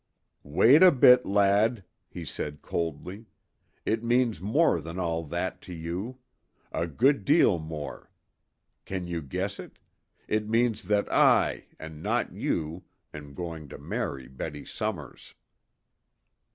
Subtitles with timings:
[0.41, 3.27] "Wait a bit, lad," he said coldly.
[3.85, 6.17] "It means more than all that to you.
[6.71, 8.09] A good deal more.
[8.85, 9.77] Can you guess it?
[10.27, 12.83] It means that I and not you
[13.13, 15.35] am going to marry Betty Somers."